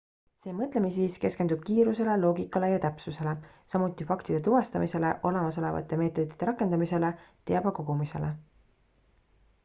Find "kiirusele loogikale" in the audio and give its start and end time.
1.65-2.69